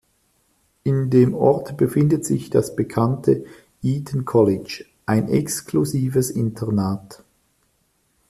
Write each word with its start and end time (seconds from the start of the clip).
In 0.83 1.11
dem 1.11 1.35
Ort 1.35 1.77
befindet 1.77 2.25
sich 2.25 2.49
das 2.49 2.75
bekannte 2.75 3.45
Eton 3.83 4.25
College, 4.25 4.83
ein 5.05 5.29
exklusives 5.29 6.31
Internat. 6.31 7.23